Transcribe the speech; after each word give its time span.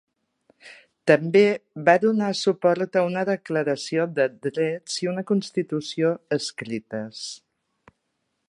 També 1.11 1.43
va 1.89 1.95
donar 2.05 2.29
suport 2.39 2.97
a 3.01 3.05
una 3.09 3.25
declaració 3.31 4.09
de 4.15 4.27
drets 4.49 4.97
i 5.05 5.13
una 5.15 5.25
constitució 5.33 6.19
escrites. 6.41 7.25